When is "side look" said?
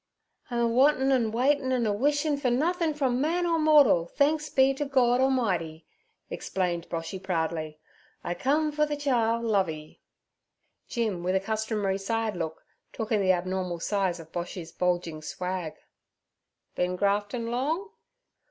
11.99-12.65